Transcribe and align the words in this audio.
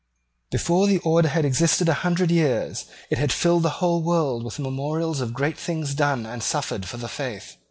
Before 0.49 0.87
the 0.87 0.97
Order 0.97 1.27
had 1.27 1.45
existed 1.45 1.87
a 1.87 1.93
hundred 2.01 2.31
years, 2.31 2.85
it 3.11 3.19
had 3.19 3.31
filled 3.31 3.61
the 3.61 3.69
whole 3.85 4.01
world 4.01 4.43
with 4.43 4.57
memorials 4.57 5.21
of 5.21 5.31
great 5.31 5.59
things 5.59 5.93
done 5.93 6.25
and 6.25 6.41
suffered 6.41 6.87
for 6.87 6.97
the 6.97 7.07
faith. 7.07 7.57